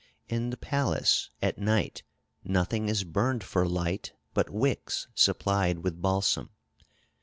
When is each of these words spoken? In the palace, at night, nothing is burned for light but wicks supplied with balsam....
In 0.27 0.49
the 0.49 0.57
palace, 0.57 1.29
at 1.43 1.59
night, 1.59 2.01
nothing 2.43 2.89
is 2.89 3.03
burned 3.03 3.43
for 3.43 3.67
light 3.67 4.13
but 4.33 4.49
wicks 4.49 5.07
supplied 5.13 5.83
with 5.83 6.01
balsam.... 6.01 6.49